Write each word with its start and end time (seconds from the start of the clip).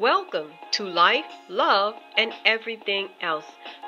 Welcome 0.00 0.52
to 0.70 0.84
Life, 0.84 1.30
Love, 1.50 1.94
and 2.16 2.32
Everything 2.46 3.10
Else, 3.20 3.44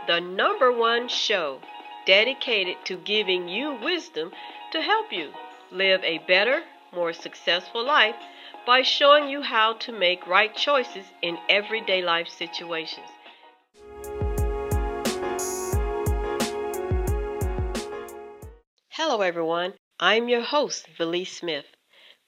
the 0.07 0.21
number 0.21 0.71
one 0.71 1.09
show 1.09 1.61
dedicated 2.05 2.77
to 2.85 2.99
giving 2.99 3.49
you 3.49 3.79
wisdom 3.83 4.31
to 4.73 4.83
help 4.83 5.11
you 5.11 5.31
live 5.71 6.05
a 6.05 6.19
better, 6.29 6.65
more 6.93 7.15
successful 7.15 7.83
life 7.83 8.17
by 8.67 8.83
showing 8.83 9.31
you 9.31 9.41
how 9.41 9.73
to 9.79 9.91
make 9.91 10.27
right 10.27 10.55
choices 10.55 11.07
in 11.23 11.39
everyday 11.49 12.03
life 12.03 12.29
situations. 12.29 13.09
Hello, 18.91 19.23
everyone. 19.23 19.73
I'm 19.99 20.29
your 20.29 20.43
host, 20.43 20.89
Valise 20.99 21.39
Smith. 21.39 21.72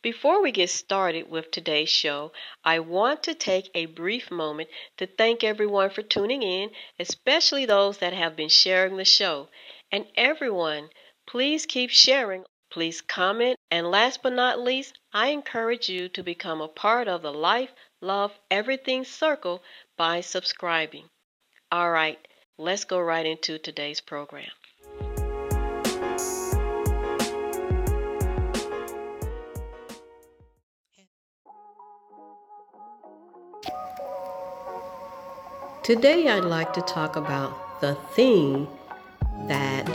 Before 0.05 0.43
we 0.43 0.53
get 0.53 0.69
started 0.69 1.31
with 1.31 1.51
today's 1.51 1.89
show, 1.89 2.33
I 2.63 2.79
want 2.81 3.23
to 3.23 3.33
take 3.33 3.71
a 3.75 3.87
brief 3.87 4.31
moment 4.31 4.69
to 4.99 5.07
thank 5.07 5.43
everyone 5.43 5.89
for 5.89 6.03
tuning 6.03 6.43
in, 6.43 6.73
especially 6.99 7.65
those 7.65 7.97
that 7.99 8.13
have 8.13 8.37
been 8.37 8.51
sharing 8.51 8.99
the 8.99 9.07
show. 9.07 9.49
And 9.91 10.05
everyone, 10.15 10.91
please 11.27 11.65
keep 11.65 11.89
sharing. 11.89 12.45
Please 12.71 13.01
comment. 13.01 13.59
And 13.71 13.91
last 13.91 14.23
but 14.23 14.35
not 14.35 14.61
least, 14.61 14.99
I 15.15 15.29
encourage 15.29 15.89
you 15.89 16.11
to 16.11 16.23
become 16.23 16.61
a 16.61 16.69
part 16.69 17.09
of 17.09 17.23
the 17.23 17.33
Life, 17.33 17.73
Love, 18.03 18.39
Everything 18.51 19.07
Circle 19.07 19.63
by 19.97 20.21
subscribing. 20.21 21.09
All 21.73 21.91
right, 21.91 22.19
let's 22.59 22.85
go 22.85 23.01
right 23.01 23.25
into 23.25 23.57
today's 23.57 24.03
program. 24.03 24.51
Today, 35.85 36.29
I'd 36.29 36.47
like 36.47 36.73
to 36.73 36.81
talk 36.81 37.15
about 37.15 37.83
the 37.83 37.95
thing 38.15 38.67
that 39.49 39.87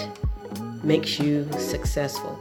makes 0.84 1.18
you 1.18 1.52
successful. 1.54 2.40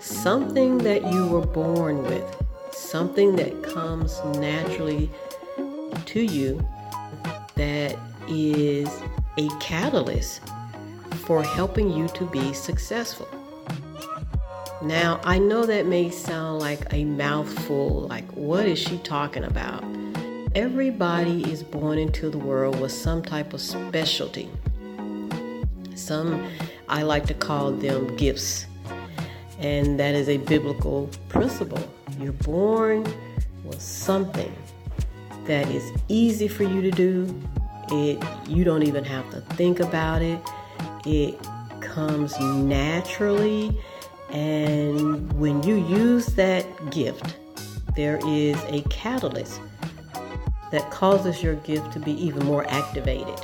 Something 0.00 0.78
that 0.78 1.12
you 1.12 1.28
were 1.28 1.46
born 1.46 2.02
with, 2.02 2.24
something 2.72 3.36
that 3.36 3.62
comes 3.62 4.20
naturally 4.38 5.08
to 6.06 6.20
you 6.20 6.66
that 7.54 7.96
is 8.26 8.88
a 9.38 9.48
catalyst 9.60 10.40
for 11.18 11.44
helping 11.44 11.92
you 11.92 12.08
to 12.08 12.26
be 12.26 12.52
successful. 12.52 13.28
Now, 14.82 15.20
I 15.22 15.38
know 15.38 15.64
that 15.64 15.86
may 15.86 16.10
sound 16.10 16.58
like 16.58 16.92
a 16.92 17.04
mouthful, 17.04 18.08
like, 18.08 18.28
what 18.32 18.66
is 18.66 18.80
she 18.80 18.98
talking 18.98 19.44
about? 19.44 19.84
Everybody 20.56 21.48
is 21.48 21.62
born 21.62 21.96
into 21.96 22.28
the 22.28 22.36
world 22.36 22.80
with 22.80 22.90
some 22.90 23.22
type 23.22 23.52
of 23.52 23.60
specialty. 23.60 24.50
Some 25.94 26.44
I 26.88 27.02
like 27.02 27.24
to 27.26 27.34
call 27.34 27.70
them 27.70 28.16
gifts. 28.16 28.66
And 29.60 30.00
that 30.00 30.16
is 30.16 30.28
a 30.28 30.38
biblical 30.38 31.08
principle. 31.28 31.88
You're 32.18 32.32
born 32.32 33.04
with 33.62 33.80
something 33.80 34.52
that 35.44 35.68
is 35.68 35.88
easy 36.08 36.48
for 36.48 36.64
you 36.64 36.82
to 36.82 36.90
do. 36.90 37.42
It 37.92 38.20
you 38.48 38.64
don't 38.64 38.82
even 38.82 39.04
have 39.04 39.30
to 39.30 39.42
think 39.54 39.78
about 39.78 40.20
it. 40.20 40.40
It 41.06 41.38
comes 41.80 42.36
naturally 42.40 43.78
and 44.30 45.32
when 45.34 45.62
you 45.62 45.76
use 45.76 46.26
that 46.34 46.64
gift, 46.90 47.36
there 47.94 48.18
is 48.26 48.56
a 48.64 48.82
catalyst 48.90 49.60
that 50.70 50.90
causes 50.90 51.42
your 51.42 51.56
gift 51.56 51.92
to 51.92 51.98
be 51.98 52.12
even 52.12 52.44
more 52.44 52.68
activated. 52.68 53.38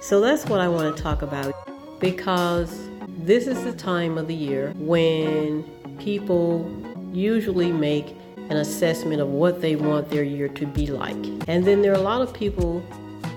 So 0.00 0.20
that's 0.20 0.46
what 0.46 0.60
I 0.60 0.68
want 0.68 0.96
to 0.96 1.02
talk 1.02 1.22
about 1.22 1.54
because 2.00 2.88
this 3.18 3.46
is 3.46 3.64
the 3.64 3.72
time 3.72 4.16
of 4.16 4.28
the 4.28 4.34
year 4.34 4.72
when 4.76 5.64
people 5.98 6.70
usually 7.12 7.72
make 7.72 8.14
an 8.50 8.56
assessment 8.56 9.20
of 9.20 9.28
what 9.28 9.60
they 9.60 9.76
want 9.76 10.08
their 10.08 10.22
year 10.22 10.48
to 10.48 10.66
be 10.66 10.86
like. 10.86 11.16
And 11.46 11.64
then 11.64 11.82
there 11.82 11.92
are 11.92 11.98
a 11.98 12.02
lot 12.02 12.22
of 12.22 12.32
people 12.32 12.82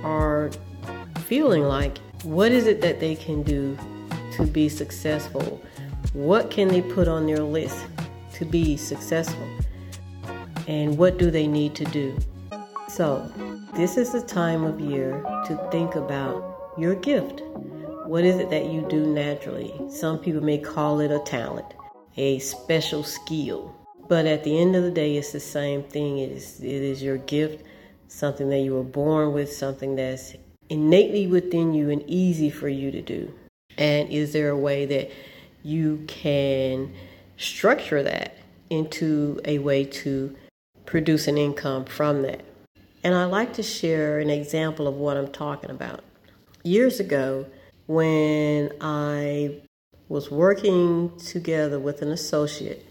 are 0.04 0.50
feeling 1.26 1.64
like 1.64 1.98
what 2.24 2.52
is 2.52 2.68
it 2.68 2.82
that 2.82 3.00
they 3.00 3.16
can 3.16 3.44
do 3.44 3.78
to 4.34 4.46
be 4.46 4.70
successful? 4.70 5.62
What 6.14 6.52
can 6.52 6.68
they 6.68 6.82
put 6.82 7.08
on 7.08 7.26
their 7.26 7.40
list 7.40 7.86
to 8.34 8.46
be 8.46 8.78
successful? 8.78 9.48
And 10.68 10.98
what 10.98 11.18
do 11.18 11.32
they 11.32 11.48
need 11.48 11.76
to 11.76 11.86
do? 11.86 12.18
So, 12.96 13.32
this 13.74 13.96
is 13.96 14.12
the 14.12 14.22
time 14.22 14.66
of 14.66 14.82
year 14.82 15.24
to 15.46 15.70
think 15.72 15.96
about 15.96 16.74
your 16.78 16.94
gift. 16.94 17.42
What 18.06 18.26
is 18.26 18.36
it 18.36 18.50
that 18.50 18.66
you 18.66 18.86
do 18.90 19.06
naturally? 19.06 19.74
Some 19.90 20.20
people 20.20 20.44
may 20.44 20.58
call 20.58 21.00
it 21.00 21.10
a 21.10 21.20
talent, 21.20 21.74
a 22.18 22.40
special 22.40 23.02
skill. 23.02 23.74
But 24.10 24.26
at 24.26 24.44
the 24.44 24.60
end 24.60 24.76
of 24.76 24.84
the 24.84 24.92
day, 24.92 25.16
it's 25.16 25.32
the 25.32 25.40
same 25.40 25.84
thing. 25.84 26.18
It 26.18 26.32
is, 26.32 26.60
it 26.60 26.66
is 26.66 27.02
your 27.02 27.16
gift, 27.20 27.64
something 28.10 28.50
that 28.50 28.60
you 28.60 28.74
were 28.74 28.84
born 28.84 29.32
with, 29.32 29.54
something 29.54 29.96
that's 29.96 30.36
innately 30.68 31.28
within 31.28 31.74
you 31.74 31.92
and 31.92 32.04
easy 32.08 32.50
for 32.50 32.68
you 32.68 32.92
to 32.92 33.02
do. 33.02 33.34
And 33.78 34.10
is 34.10 34.34
there 34.34 34.50
a 34.50 34.58
way 34.58 34.86
that 34.88 35.12
you 35.64 36.04
can 36.08 36.94
structure 37.38 38.04
that 38.04 38.36
into 38.70 39.40
a 39.46 39.60
way 39.60 39.86
to 39.86 40.36
produce 40.86 41.30
an 41.30 41.38
income 41.38 41.86
from 41.86 42.24
that? 42.24 42.42
And 43.04 43.16
I 43.16 43.26
like 43.26 43.54
to 43.54 43.64
share 43.64 44.20
an 44.20 44.30
example 44.30 44.88
of 44.88 44.96
what 44.96 45.18
I'm 45.18 45.32
talking 45.32 45.72
about. 45.72 46.04
Years 46.64 47.00
ago, 47.00 47.48
when 47.88 48.72
I 48.80 49.62
was 50.08 50.30
working 50.30 51.18
together 51.18 51.80
with 51.80 52.04
an 52.04 52.12
associate, 52.12 52.86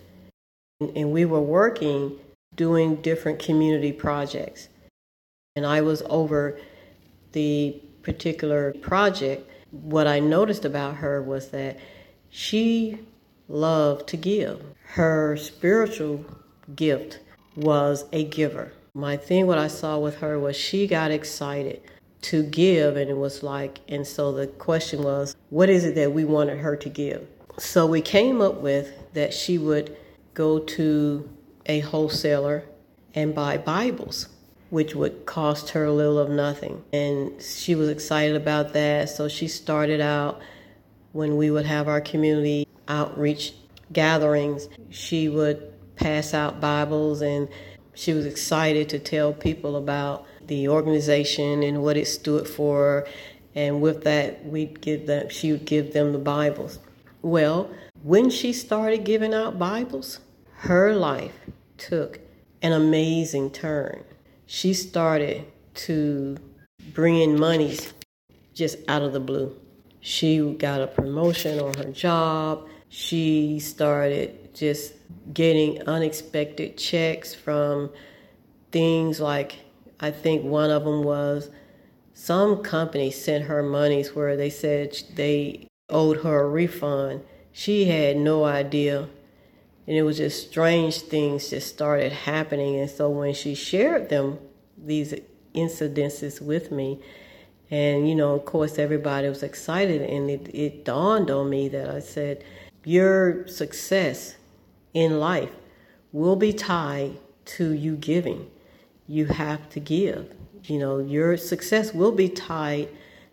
and 0.80 1.12
we 1.12 1.24
were 1.24 1.40
working 1.40 2.18
doing 2.56 2.96
different 2.96 3.38
community 3.38 3.92
projects, 3.92 4.68
and 5.54 5.64
I 5.64 5.80
was 5.80 6.02
over 6.06 6.58
the 7.30 7.80
particular 8.02 8.72
project, 8.80 9.48
what 9.70 10.08
I 10.08 10.18
noticed 10.18 10.64
about 10.64 10.96
her 10.96 11.22
was 11.22 11.50
that 11.50 11.78
she 12.30 12.98
loved 13.48 14.08
to 14.08 14.16
give. 14.16 14.60
Her 14.82 15.36
spiritual 15.36 16.24
gift 16.74 17.20
was 17.54 18.06
a 18.12 18.24
giver 18.24 18.72
my 18.94 19.16
thing, 19.16 19.46
what 19.46 19.58
I 19.58 19.68
saw 19.68 19.98
with 19.98 20.18
her 20.18 20.38
was 20.38 20.56
she 20.56 20.86
got 20.86 21.10
excited 21.10 21.80
to 22.22 22.42
give, 22.42 22.96
and 22.96 23.10
it 23.10 23.16
was 23.16 23.42
like, 23.42 23.80
and 23.88 24.06
so 24.06 24.32
the 24.32 24.46
question 24.46 25.02
was, 25.02 25.36
what 25.48 25.68
is 25.68 25.84
it 25.84 25.94
that 25.94 26.12
we 26.12 26.24
wanted 26.24 26.58
her 26.58 26.76
to 26.76 26.88
give? 26.88 27.26
So 27.58 27.86
we 27.86 28.00
came 28.00 28.40
up 28.40 28.60
with 28.60 28.92
that 29.14 29.32
she 29.32 29.58
would 29.58 29.96
go 30.34 30.58
to 30.58 31.28
a 31.66 31.80
wholesaler 31.80 32.64
and 33.14 33.34
buy 33.34 33.58
Bibles, 33.58 34.28
which 34.70 34.94
would 34.94 35.26
cost 35.26 35.70
her 35.70 35.84
a 35.84 35.92
little 35.92 36.18
of 36.18 36.30
nothing. 36.30 36.82
And 36.92 37.40
she 37.42 37.74
was 37.74 37.88
excited 37.88 38.36
about 38.36 38.72
that. 38.72 39.08
So 39.08 39.28
she 39.28 39.48
started 39.48 40.00
out 40.00 40.40
when 41.12 41.36
we 41.36 41.50
would 41.50 41.66
have 41.66 41.88
our 41.88 42.00
community 42.00 42.66
outreach 42.86 43.54
gatherings, 43.92 44.68
she 44.90 45.28
would 45.28 45.72
pass 45.96 46.34
out 46.34 46.60
Bibles 46.60 47.20
and 47.20 47.48
she 47.94 48.12
was 48.12 48.26
excited 48.26 48.88
to 48.90 48.98
tell 48.98 49.32
people 49.32 49.76
about 49.76 50.26
the 50.46 50.68
organization 50.68 51.62
and 51.62 51.82
what 51.82 51.96
it 51.96 52.06
stood 52.06 52.48
for. 52.48 53.06
And 53.54 53.80
with 53.80 54.04
that, 54.04 54.44
we'd 54.44 54.80
give 54.80 55.06
them, 55.06 55.28
she 55.28 55.52
would 55.52 55.64
give 55.64 55.92
them 55.92 56.12
the 56.12 56.18
Bibles. 56.18 56.78
Well, 57.22 57.70
when 58.02 58.30
she 58.30 58.52
started 58.52 59.04
giving 59.04 59.34
out 59.34 59.58
Bibles, 59.58 60.20
her 60.58 60.94
life 60.94 61.34
took 61.76 62.20
an 62.62 62.72
amazing 62.72 63.50
turn. 63.50 64.04
She 64.46 64.72
started 64.74 65.44
to 65.74 66.36
bring 66.92 67.16
in 67.20 67.38
monies 67.38 67.92
just 68.54 68.78
out 68.88 69.02
of 69.02 69.12
the 69.12 69.20
blue. 69.20 69.54
She 70.00 70.54
got 70.54 70.80
a 70.80 70.86
promotion 70.86 71.60
on 71.60 71.74
her 71.74 71.92
job. 71.92 72.66
She 72.88 73.58
started 73.60 74.39
just 74.54 74.94
getting 75.32 75.86
unexpected 75.86 76.76
checks 76.76 77.34
from 77.34 77.90
things 78.70 79.20
like 79.20 79.56
I 80.00 80.10
think 80.10 80.44
one 80.44 80.70
of 80.70 80.84
them 80.84 81.02
was 81.02 81.50
some 82.14 82.62
company 82.62 83.10
sent 83.10 83.44
her 83.44 83.62
monies 83.62 84.14
where 84.14 84.36
they 84.36 84.50
said 84.50 84.96
they 85.14 85.68
owed 85.88 86.18
her 86.18 86.40
a 86.40 86.48
refund. 86.48 87.22
She 87.52 87.86
had 87.86 88.16
no 88.16 88.44
idea. 88.44 89.08
And 89.86 89.96
it 89.96 90.02
was 90.02 90.18
just 90.18 90.48
strange 90.50 91.00
things 91.00 91.50
just 91.50 91.68
started 91.68 92.12
happening. 92.12 92.78
And 92.78 92.90
so 92.90 93.08
when 93.08 93.34
she 93.34 93.54
shared 93.54 94.08
them, 94.08 94.38
these 94.76 95.14
incidences 95.54 96.40
with 96.40 96.70
me, 96.70 97.00
and 97.70 98.08
you 98.08 98.14
know, 98.14 98.34
of 98.34 98.44
course, 98.44 98.78
everybody 98.78 99.28
was 99.28 99.42
excited, 99.42 100.02
and 100.02 100.28
it, 100.28 100.50
it 100.54 100.84
dawned 100.84 101.30
on 101.30 101.48
me 101.48 101.68
that 101.68 101.88
I 101.88 102.00
said, 102.00 102.42
Your 102.84 103.46
success 103.46 104.36
in 104.94 105.20
life 105.20 105.50
will 106.12 106.36
be 106.36 106.52
tied 106.52 107.16
to 107.44 107.72
you 107.72 107.96
giving. 107.96 108.50
you 109.06 109.26
have 109.26 109.68
to 109.70 109.80
give. 109.80 110.32
You 110.64 110.78
know, 110.78 110.98
your 110.98 111.36
success 111.36 111.92
will 111.92 112.12
be 112.12 112.28
tied 112.28 112.88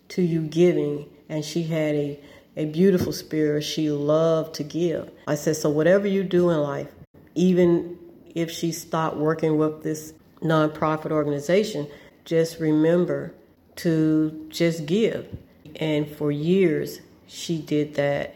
to 0.09 0.23
you 0.23 0.41
giving. 0.41 1.07
And 1.29 1.45
she 1.45 1.63
had 1.63 1.93
a, 1.93 2.19
a 2.55 2.65
beautiful 2.65 3.13
spirit. 3.13 3.61
She 3.61 3.91
loved 3.91 4.55
to 4.55 4.63
give. 4.63 5.11
I 5.27 5.35
said, 5.35 5.55
so 5.55 5.69
whatever 5.69 6.07
you 6.07 6.23
do 6.23 6.49
in 6.49 6.57
life, 6.57 6.87
even 7.35 7.99
if 8.33 8.49
she 8.49 8.71
stopped 8.71 9.17
working 9.17 9.57
with 9.57 9.83
this 9.83 10.13
nonprofit 10.41 11.11
organization, 11.11 11.87
just 12.25 12.59
remember 12.59 13.35
to 13.77 14.47
just 14.49 14.87
give. 14.87 15.27
And 15.75 16.09
for 16.09 16.31
years, 16.31 17.01
she 17.27 17.61
did 17.61 17.93
that. 17.95 18.35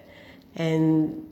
And 0.55 1.27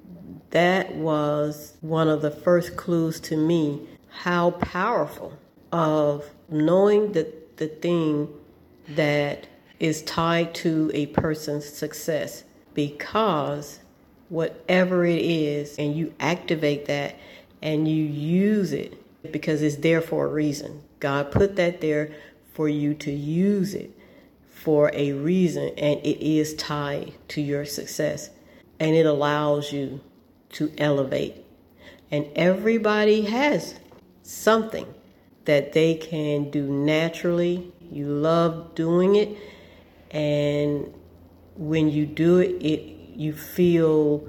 that 0.52 0.96
was 0.96 1.74
one 1.82 2.08
of 2.08 2.22
the 2.22 2.32
first 2.32 2.76
clues 2.76 3.20
to 3.22 3.38
me 3.38 3.88
how 4.10 4.52
powerful 4.52 5.34
of 5.72 6.30
knowing 6.50 7.12
that 7.14 7.58
the 7.58 7.68
thing 7.68 8.28
that 8.90 9.48
is 9.80 10.02
tied 10.04 10.54
to 10.54 10.92
a 10.94 11.06
person's 11.08 11.68
success 11.68 12.44
because 12.74 13.80
whatever 14.30 15.06
it 15.06 15.22
is 15.22 15.78
and 15.78 15.96
you 15.96 16.14
activate 16.20 16.86
that 16.86 17.16
and 17.62 17.88
you 17.88 18.04
use 18.04 18.74
it 18.74 18.94
because 19.32 19.62
it's 19.62 19.78
there 19.78 20.02
for 20.02 20.26
a 20.26 20.30
reason. 20.30 20.82
God 21.00 21.32
put 21.32 21.56
that 21.56 21.82
there 21.82 22.12
for 22.54 22.68
you 22.68 22.94
to 22.96 23.12
use 23.12 23.74
it 23.74 23.92
for 24.50 24.92
a 24.94 25.14
reason 25.14 25.72
and 25.78 26.00
it 26.02 26.26
is 26.26 26.54
tied 26.56 27.14
to 27.30 27.42
your 27.42 27.66
success 27.66 28.30
and 28.80 28.96
it 28.96 29.06
allows 29.06 29.72
you 29.72 30.02
to 30.54 30.72
elevate. 30.78 31.46
And 32.12 32.28
everybody 32.36 33.24
has 33.24 33.76
something 34.24 34.88
that 35.46 35.74
they 35.74 35.96
can 35.96 36.50
do 36.50 36.64
naturally. 36.64 37.72
You 37.92 38.06
love 38.08 38.76
doing 38.76 39.16
it 39.16 39.38
and 40.12 40.92
when 41.56 41.90
you 41.90 42.06
do 42.06 42.40
it, 42.40 42.52
it 42.64 42.96
you 43.16 43.34
feel 43.34 44.28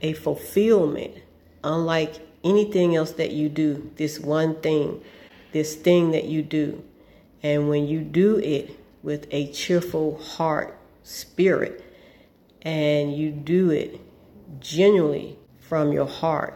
a 0.00 0.12
fulfillment 0.14 1.14
unlike 1.62 2.14
anything 2.42 2.96
else 2.96 3.12
that 3.12 3.30
you 3.30 3.48
do. 3.48 3.90
This 3.96 4.18
one 4.18 4.56
thing, 4.60 5.00
this 5.52 5.76
thing 5.76 6.10
that 6.10 6.24
you 6.24 6.42
do. 6.42 6.82
And 7.42 7.68
when 7.68 7.86
you 7.86 8.00
do 8.00 8.38
it 8.38 8.78
with 9.02 9.26
a 9.30 9.52
cheerful 9.52 10.18
heart, 10.18 10.76
spirit, 11.02 11.84
and 12.62 13.16
you 13.16 13.30
do 13.30 13.70
it 13.70 14.00
genuinely 14.60 15.38
from 15.72 15.90
your 15.90 16.06
heart, 16.06 16.54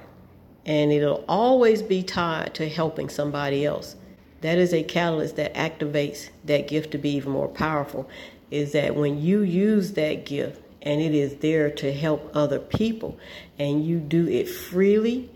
and 0.67 0.93
it'll 0.93 1.25
always 1.27 1.81
be 1.81 2.03
tied 2.03 2.53
to 2.53 2.69
helping 2.69 3.09
somebody 3.09 3.65
else. 3.65 3.97
That 4.43 4.59
is 4.59 4.75
a 4.75 4.83
catalyst 4.83 5.37
that 5.37 5.55
activates 5.55 6.29
that 6.45 6.69
gift 6.69 6.91
to 6.91 6.99
be 6.99 7.13
even 7.13 7.33
more 7.33 7.49
powerful. 7.49 8.07
Is 8.51 8.73
that 8.73 8.95
when 8.95 9.19
you 9.19 9.41
use 9.41 9.93
that 9.93 10.27
gift 10.27 10.61
and 10.83 11.01
it 11.01 11.15
is 11.15 11.37
there 11.37 11.71
to 11.71 11.95
help 11.95 12.31
other 12.35 12.59
people, 12.59 13.19
and 13.59 13.87
you 13.87 14.01
do 14.01 14.29
it 14.29 14.51
freely 14.51 15.31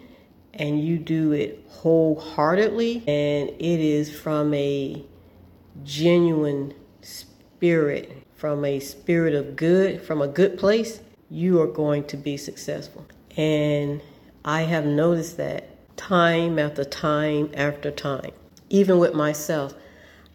and 0.52 0.84
you 0.84 0.98
do 0.98 1.32
it 1.32 1.64
wholeheartedly, 1.70 3.02
and 3.08 3.48
it 3.48 3.80
is 3.80 4.14
from 4.14 4.52
a 4.52 5.02
genuine 5.84 6.74
spirit, 7.00 8.26
from 8.34 8.62
a 8.66 8.78
spirit 8.78 9.32
of 9.32 9.56
good, 9.56 10.02
from 10.02 10.20
a 10.20 10.28
good 10.28 10.58
place, 10.58 11.00
you 11.30 11.62
are 11.62 11.66
going 11.66 12.04
to 12.04 12.18
be 12.18 12.36
successful. 12.36 13.06
And 13.36 14.02
I 14.44 14.62
have 14.62 14.84
noticed 14.84 15.36
that 15.36 15.96
time 15.96 16.58
after 16.58 16.84
time 16.84 17.50
after 17.54 17.90
time. 17.90 18.32
Even 18.70 18.98
with 18.98 19.14
myself, 19.14 19.74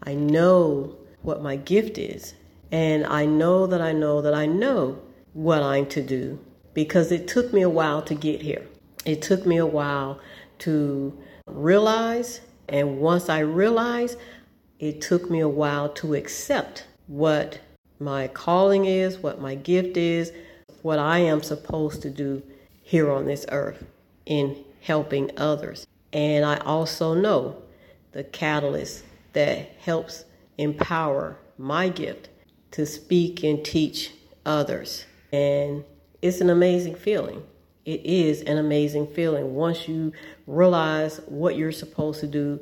I 0.02 0.14
know 0.14 0.96
what 1.22 1.42
my 1.42 1.56
gift 1.56 1.98
is. 1.98 2.34
And 2.70 3.04
I 3.06 3.26
know 3.26 3.66
that 3.66 3.80
I 3.80 3.92
know 3.92 4.20
that 4.22 4.34
I 4.34 4.46
know 4.46 5.00
what 5.32 5.62
I'm 5.62 5.86
to 5.86 6.02
do 6.02 6.38
because 6.74 7.12
it 7.12 7.28
took 7.28 7.52
me 7.52 7.62
a 7.62 7.68
while 7.68 8.02
to 8.02 8.14
get 8.14 8.42
here. 8.42 8.66
It 9.04 9.22
took 9.22 9.46
me 9.46 9.56
a 9.56 9.66
while 9.66 10.20
to 10.60 11.16
realize. 11.46 12.40
And 12.68 12.98
once 12.98 13.28
I 13.28 13.40
realized, 13.40 14.18
it 14.78 15.00
took 15.00 15.30
me 15.30 15.40
a 15.40 15.48
while 15.48 15.88
to 15.94 16.14
accept 16.14 16.86
what 17.06 17.60
my 17.98 18.28
calling 18.28 18.84
is, 18.84 19.18
what 19.18 19.40
my 19.40 19.54
gift 19.54 19.96
is, 19.96 20.32
what 20.82 20.98
I 20.98 21.18
am 21.18 21.42
supposed 21.42 22.02
to 22.02 22.10
do 22.10 22.42
here 22.86 23.10
on 23.10 23.26
this 23.26 23.44
earth 23.50 23.84
in 24.26 24.64
helping 24.80 25.28
others. 25.36 25.88
And 26.12 26.44
I 26.44 26.58
also 26.58 27.14
know 27.14 27.60
the 28.12 28.22
catalyst 28.22 29.02
that 29.32 29.72
helps 29.80 30.24
empower 30.56 31.36
my 31.58 31.88
gift 31.88 32.28
to 32.70 32.86
speak 32.86 33.42
and 33.42 33.64
teach 33.64 34.12
others. 34.44 35.04
And 35.32 35.82
it's 36.22 36.40
an 36.40 36.48
amazing 36.48 36.94
feeling. 36.94 37.42
It 37.84 38.06
is 38.06 38.42
an 38.42 38.56
amazing 38.56 39.08
feeling 39.08 39.56
once 39.56 39.88
you 39.88 40.12
realize 40.46 41.20
what 41.26 41.56
you're 41.56 41.72
supposed 41.72 42.20
to 42.20 42.28
do, 42.28 42.60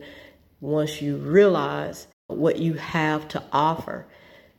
once 0.62 1.02
you 1.02 1.18
realize 1.18 2.06
what 2.28 2.58
you 2.58 2.72
have 2.74 3.28
to 3.28 3.42
offer 3.52 4.06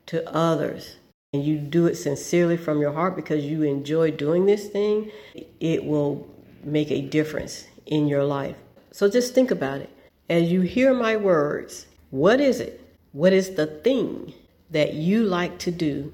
to 0.05 0.31
others 0.31 0.97
and 1.35 1.43
you 1.43 1.57
do 1.57 1.85
it 1.85 1.95
sincerely 1.95 2.55
from 2.55 2.79
your 2.79 2.93
heart 2.93 3.17
because 3.17 3.43
you 3.43 3.63
enjoy 3.63 4.09
doing 4.09 4.45
this 4.45 4.69
thing, 4.69 5.11
it 5.59 5.83
will 5.83 6.25
make 6.63 6.89
a 6.89 7.01
difference 7.01 7.67
in 7.85 8.07
your 8.07 8.23
life. 8.23 8.55
So 8.91 9.09
just 9.09 9.35
think 9.35 9.51
about 9.51 9.81
it. 9.81 9.89
As 10.29 10.49
you 10.49 10.61
hear 10.61 10.93
my 10.93 11.17
words, 11.17 11.87
what 12.09 12.39
is 12.39 12.61
it? 12.61 12.81
What 13.11 13.33
is 13.33 13.55
the 13.55 13.67
thing 13.67 14.33
that 14.69 14.93
you 14.93 15.23
like 15.23 15.59
to 15.59 15.71
do 15.71 16.13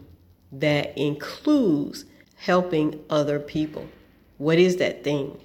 that 0.53 0.97
includes 0.97 2.05
helping 2.37 2.99
other 3.07 3.39
people? 3.39 3.87
What 4.39 4.57
is 4.57 4.77
that 4.77 5.03
thing? 5.03 5.39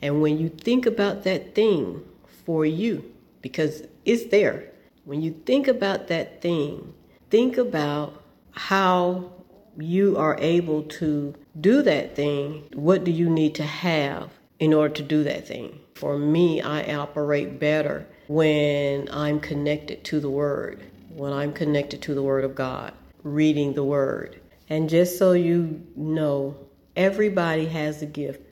And 0.00 0.22
when 0.22 0.38
you 0.38 0.48
think 0.48 0.86
about 0.86 1.24
that 1.24 1.56
thing 1.56 2.04
for 2.46 2.64
you, 2.64 3.12
because 3.42 3.82
it's 4.04 4.26
there, 4.30 4.70
when 5.04 5.22
you 5.22 5.32
think 5.44 5.66
about 5.66 6.06
that 6.06 6.40
thing, 6.40 6.94
think 7.30 7.58
about 7.58 8.22
how 8.52 9.32
you 9.78 10.16
are 10.16 10.36
able 10.40 10.82
to 10.82 11.34
do 11.60 11.82
that 11.82 12.16
thing. 12.16 12.68
What 12.74 13.04
do 13.04 13.10
you 13.10 13.28
need 13.30 13.54
to 13.56 13.64
have 13.64 14.30
in 14.58 14.74
order 14.74 14.94
to 14.94 15.02
do 15.02 15.24
that 15.24 15.46
thing? 15.46 15.80
For 15.94 16.18
me, 16.18 16.60
I 16.60 16.94
operate 16.94 17.58
better 17.58 18.06
when 18.28 19.08
I'm 19.12 19.40
connected 19.40 20.04
to 20.04 20.20
the 20.20 20.30
Word, 20.30 20.82
when 21.10 21.32
I'm 21.32 21.52
connected 21.52 22.02
to 22.02 22.14
the 22.14 22.22
Word 22.22 22.44
of 22.44 22.54
God, 22.54 22.92
reading 23.22 23.74
the 23.74 23.84
Word. 23.84 24.40
And 24.68 24.88
just 24.88 25.18
so 25.18 25.32
you 25.32 25.86
know, 25.96 26.56
everybody 26.94 27.66
has 27.66 28.02
a 28.02 28.06
gift. 28.06 28.42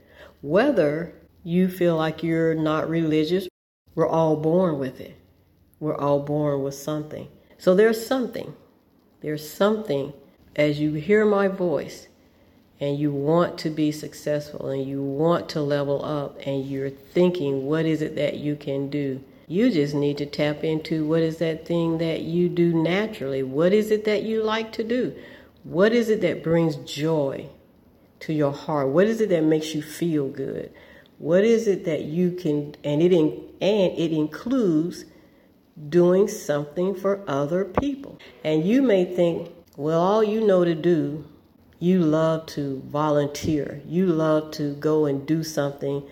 Whether 0.42 1.14
you 1.44 1.68
feel 1.68 1.96
like 1.96 2.22
you're 2.22 2.54
not 2.54 2.88
religious, 2.88 3.48
we're 3.94 4.08
all 4.08 4.36
born 4.36 4.78
with 4.78 5.00
it. 5.00 5.16
We're 5.78 5.96
all 5.96 6.20
born 6.20 6.62
with 6.62 6.74
something. 6.74 7.28
So 7.58 7.74
there's 7.74 8.04
something. 8.04 8.54
There's 9.26 9.50
something 9.50 10.12
as 10.54 10.78
you 10.78 10.92
hear 10.92 11.24
my 11.24 11.48
voice 11.48 12.06
and 12.78 12.96
you 12.96 13.10
want 13.10 13.58
to 13.58 13.70
be 13.70 13.90
successful 13.90 14.68
and 14.68 14.86
you 14.86 15.02
want 15.02 15.48
to 15.48 15.60
level 15.62 16.04
up 16.04 16.38
and 16.46 16.64
you're 16.64 16.90
thinking, 16.90 17.66
what 17.66 17.86
is 17.86 18.02
it 18.02 18.14
that 18.14 18.36
you 18.36 18.54
can 18.54 18.88
do? 18.88 19.20
You 19.48 19.72
just 19.72 19.96
need 19.96 20.16
to 20.18 20.26
tap 20.26 20.62
into 20.62 21.04
what 21.04 21.22
is 21.22 21.38
that 21.38 21.66
thing 21.66 21.98
that 21.98 22.20
you 22.20 22.48
do 22.48 22.72
naturally? 22.72 23.42
What 23.42 23.72
is 23.72 23.90
it 23.90 24.04
that 24.04 24.22
you 24.22 24.44
like 24.44 24.70
to 24.74 24.84
do? 24.84 25.12
What 25.64 25.92
is 25.92 26.08
it 26.08 26.20
that 26.20 26.44
brings 26.44 26.76
joy 26.76 27.48
to 28.20 28.32
your 28.32 28.52
heart? 28.52 28.90
What 28.90 29.08
is 29.08 29.20
it 29.20 29.30
that 29.30 29.42
makes 29.42 29.74
you 29.74 29.82
feel 29.82 30.28
good? 30.28 30.70
What 31.18 31.42
is 31.42 31.66
it 31.66 31.84
that 31.84 32.02
you 32.02 32.30
can 32.30 32.76
and 32.84 33.02
it 33.02 33.12
in, 33.12 33.42
and 33.60 33.98
it 33.98 34.12
includes 34.12 35.04
doing 35.88 36.26
something 36.28 36.94
for 36.94 37.22
other 37.28 37.64
people. 37.64 38.18
And 38.44 38.64
you 38.64 38.82
may 38.82 39.04
think, 39.04 39.50
well, 39.76 40.00
all 40.00 40.24
you 40.24 40.40
know 40.46 40.64
to 40.64 40.74
do, 40.74 41.24
you 41.78 42.00
love 42.00 42.46
to 42.46 42.82
volunteer. 42.86 43.82
You 43.86 44.06
love 44.06 44.50
to 44.52 44.74
go 44.76 45.04
and 45.04 45.26
do 45.26 45.42
something 45.42 46.02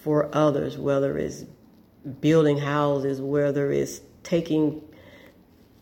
for 0.00 0.34
others, 0.34 0.78
whether 0.78 1.18
it's 1.18 1.44
building 2.20 2.58
houses, 2.58 3.20
whether 3.20 3.70
it's 3.70 4.00
taking 4.22 4.82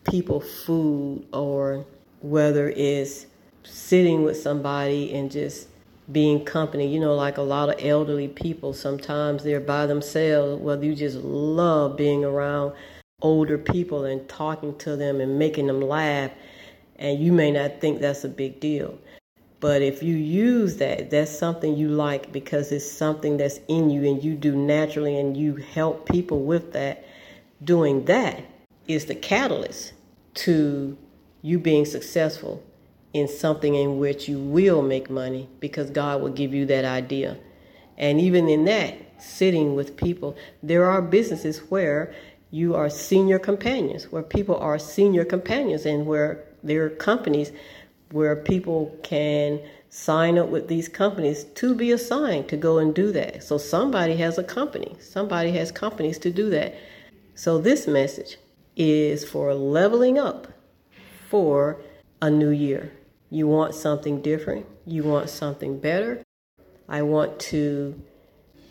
people 0.03 0.41
food, 0.41 1.25
or 1.31 1.85
whether 2.19 2.69
it's 2.69 3.27
sitting 3.63 4.23
with 4.23 4.37
somebody 4.37 5.13
and 5.13 5.31
just 5.31 5.69
being 6.11 6.43
company. 6.43 6.87
You 6.93 6.99
know, 6.99 7.15
like 7.15 7.37
a 7.37 7.41
lot 7.41 7.69
of 7.69 7.75
elderly 7.79 8.27
people, 8.27 8.73
sometimes 8.73 9.43
they're 9.43 9.61
by 9.61 9.85
themselves, 9.85 10.61
whether 10.61 10.83
you 10.83 10.95
just 10.95 11.17
love 11.17 11.95
being 11.95 12.25
around 12.25 12.73
older 13.21 13.57
people 13.57 14.05
and 14.05 14.27
talking 14.27 14.77
to 14.79 14.95
them 14.95 15.21
and 15.21 15.37
making 15.37 15.67
them 15.67 15.81
laugh. 15.81 16.31
And 16.97 17.19
you 17.19 17.31
may 17.31 17.51
not 17.51 17.81
think 17.81 17.99
that's 17.99 18.23
a 18.23 18.29
big 18.29 18.59
deal. 18.59 18.97
But 19.59 19.83
if 19.83 20.01
you 20.01 20.15
use 20.15 20.77
that, 20.77 21.11
that's 21.11 21.31
something 21.31 21.77
you 21.77 21.89
like 21.89 22.31
because 22.31 22.71
it's 22.71 22.89
something 22.89 23.37
that's 23.37 23.59
in 23.67 23.91
you 23.91 24.03
and 24.05 24.23
you 24.23 24.33
do 24.33 24.55
naturally 24.55 25.19
and 25.19 25.37
you 25.37 25.55
help 25.55 26.09
people 26.09 26.41
with 26.43 26.73
that. 26.73 27.05
Doing 27.63 28.05
that 28.05 28.43
is 28.87 29.05
the 29.05 29.13
catalyst 29.13 29.93
to 30.33 30.97
you 31.43 31.59
being 31.59 31.85
successful 31.85 32.63
in 33.13 33.27
something 33.27 33.75
in 33.75 33.99
which 33.99 34.27
you 34.27 34.39
will 34.39 34.81
make 34.81 35.09
money 35.09 35.47
because 35.59 35.91
God 35.91 36.21
will 36.21 36.31
give 36.31 36.53
you 36.53 36.65
that 36.67 36.85
idea. 36.85 37.37
And 37.97 38.19
even 38.19 38.49
in 38.49 38.65
that, 38.65 38.95
sitting 39.21 39.75
with 39.75 39.95
people, 39.95 40.35
there 40.63 40.89
are 40.89 41.01
businesses 41.01 41.59
where 41.69 42.13
you 42.51 42.75
are 42.75 42.89
senior 42.89 43.39
companions, 43.39 44.11
where 44.11 44.23
people 44.23 44.57
are 44.57 44.77
senior 44.77 45.25
companions, 45.25 45.85
and 45.85 46.05
where 46.05 46.43
there 46.63 46.85
are 46.85 46.89
companies 46.89 47.51
where 48.11 48.35
people 48.35 48.95
can 49.03 49.59
sign 49.89 50.37
up 50.37 50.49
with 50.49 50.67
these 50.67 50.87
companies 50.87 51.43
to 51.55 51.73
be 51.73 51.91
assigned 51.91 52.47
to 52.49 52.57
go 52.57 52.77
and 52.77 52.93
do 52.93 53.11
that. 53.11 53.43
So 53.43 53.57
somebody 53.57 54.15
has 54.17 54.37
a 54.37 54.43
company, 54.43 54.95
somebody 54.99 55.51
has 55.53 55.71
companies 55.71 56.17
to 56.19 56.31
do 56.31 56.49
that. 56.49 56.75
So 57.35 57.57
this 57.57 57.87
message 57.87 58.37
is 58.75 59.27
for 59.27 59.53
leveling 59.53 60.17
up 60.17 60.47
for 61.29 61.81
a 62.21 62.29
new 62.29 62.49
year. 62.49 62.91
You 63.29 63.47
want 63.47 63.75
something 63.75 64.21
different, 64.21 64.65
you 64.85 65.03
want 65.03 65.29
something 65.29 65.79
better. 65.79 66.23
I 66.87 67.01
want 67.01 67.39
to 67.51 68.01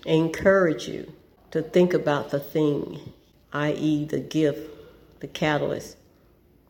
encourage 0.04 0.88
you 0.88 1.12
to 1.50 1.62
think 1.62 1.94
about 1.94 2.30
the 2.30 2.40
thing, 2.40 3.12
i.e., 3.52 4.04
the 4.04 4.21
gift, 4.21 4.71
the 5.21 5.26
catalyst, 5.26 5.97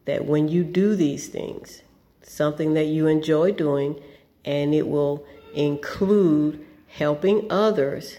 that 0.04 0.24
when 0.24 0.48
you 0.48 0.64
do 0.64 0.96
these 0.96 1.28
things, 1.28 1.82
something 2.22 2.74
that 2.74 2.86
you 2.86 3.06
enjoy 3.06 3.52
doing, 3.52 4.00
and 4.44 4.74
it 4.74 4.88
will 4.88 5.24
include 5.54 6.64
helping 6.88 7.50
others, 7.50 8.18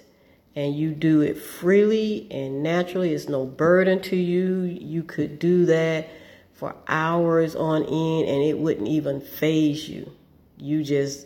and 0.56 0.76
you 0.76 0.92
do 0.92 1.22
it 1.22 1.38
freely 1.38 2.28
and 2.30 2.62
naturally, 2.62 3.14
it's 3.14 3.30
no 3.30 3.46
burden 3.46 4.02
to 4.02 4.16
you. 4.16 4.64
You 4.64 5.04
could 5.04 5.40
do 5.40 5.66
that 5.66 6.10
for 6.54 6.76
hours 6.88 7.56
on 7.56 7.84
end, 7.84 8.30
and 8.30 8.44
it 8.44 8.58
wouldn't 8.58 8.88
even 8.88 9.22
faze 9.22 9.90
you. 9.90 10.12
You 10.58 10.84
just 10.84 11.26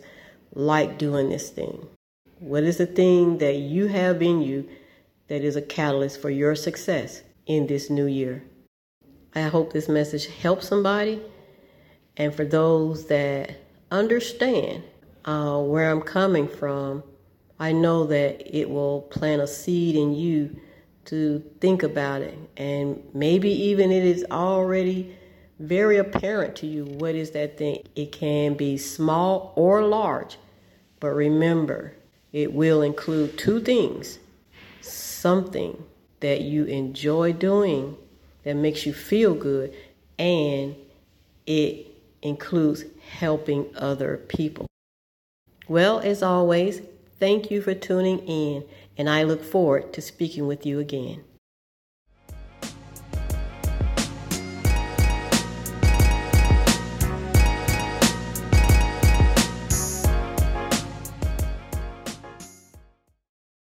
like 0.54 0.96
doing 0.96 1.28
this 1.28 1.50
thing. 1.50 1.86
What 2.38 2.62
is 2.62 2.78
the 2.78 2.86
thing 2.86 3.38
that 3.38 3.56
you 3.56 3.88
have 3.88 4.22
in 4.22 4.42
you 4.42 4.68
that 5.28 5.42
is 5.42 5.56
a 5.56 5.62
catalyst 5.62 6.22
for 6.22 6.30
your 6.30 6.54
success 6.54 7.22
in 7.46 7.66
this 7.66 7.90
new 7.90 8.06
year? 8.06 8.42
I 9.34 9.42
hope 9.42 9.72
this 9.72 9.88
message 9.88 10.26
helps 10.26 10.68
somebody. 10.68 11.20
And 12.16 12.34
for 12.34 12.44
those 12.44 13.06
that 13.06 13.56
understand 13.90 14.82
uh, 15.24 15.60
where 15.60 15.90
I'm 15.90 16.00
coming 16.00 16.48
from, 16.48 17.02
I 17.58 17.72
know 17.72 18.06
that 18.06 18.56
it 18.58 18.68
will 18.68 19.02
plant 19.02 19.42
a 19.42 19.46
seed 19.46 19.96
in 19.96 20.14
you 20.14 20.58
to 21.06 21.42
think 21.60 21.82
about 21.82 22.22
it. 22.22 22.36
And 22.56 23.02
maybe 23.14 23.50
even 23.50 23.90
it 23.90 24.04
is 24.04 24.24
already 24.30 25.16
very 25.58 25.96
apparent 25.96 26.56
to 26.56 26.66
you 26.66 26.84
what 26.84 27.14
is 27.14 27.30
that 27.32 27.56
thing. 27.56 27.82
It 27.94 28.12
can 28.12 28.54
be 28.54 28.76
small 28.76 29.52
or 29.56 29.84
large, 29.84 30.38
but 31.00 31.08
remember, 31.08 31.94
it 32.32 32.52
will 32.52 32.82
include 32.82 33.38
two 33.38 33.60
things 33.60 34.18
something 34.82 35.82
that 36.20 36.40
you 36.40 36.64
enjoy 36.64 37.32
doing 37.32 37.96
that 38.44 38.54
makes 38.54 38.86
you 38.86 38.92
feel 38.92 39.34
good, 39.34 39.74
and 40.18 40.76
it 41.46 41.86
includes 42.22 42.84
helping 43.10 43.66
other 43.76 44.16
people. 44.28 44.66
Well, 45.68 45.98
as 46.00 46.22
always, 46.22 46.80
thank 47.18 47.50
you 47.50 47.60
for 47.60 47.74
tuning 47.74 48.20
in, 48.20 48.64
and 48.96 49.10
I 49.10 49.24
look 49.24 49.42
forward 49.42 49.92
to 49.94 50.00
speaking 50.00 50.46
with 50.46 50.64
you 50.64 50.78
again. 50.78 51.24